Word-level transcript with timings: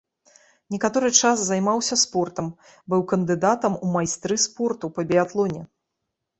Некаторы 0.75 1.11
час 1.19 1.43
займаўся 1.49 1.99
спортам, 2.05 2.49
быў 2.95 3.05
кандыдатам 3.13 3.79
у 3.85 3.93
майстры 3.99 4.35
спорту 4.47 4.93
па 4.99 5.09
біятлоне. 5.15 5.63